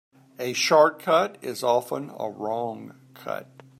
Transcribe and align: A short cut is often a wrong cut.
A 0.39 0.53
short 0.53 0.97
cut 0.97 1.37
is 1.43 1.63
often 1.63 2.09
a 2.17 2.27
wrong 2.27 2.95
cut. 3.13 3.61